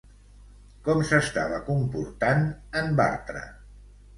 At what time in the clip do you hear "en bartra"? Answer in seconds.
2.83-3.45